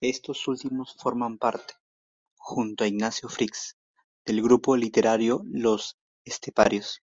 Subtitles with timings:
[0.00, 1.74] Estos últimos forman parte,
[2.38, 3.76] junto a Ignacio Fritz,
[4.24, 7.02] del grupo literario Los Esteparios.